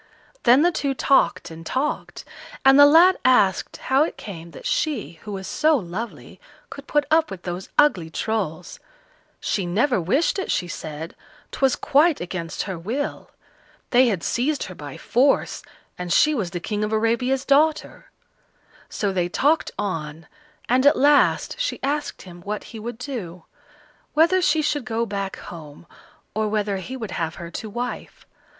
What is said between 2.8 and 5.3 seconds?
lad asked how it came that she,